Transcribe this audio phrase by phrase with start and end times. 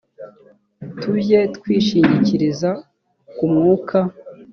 [0.99, 2.69] tujye twishingikiriza
[3.35, 3.97] ku mwuka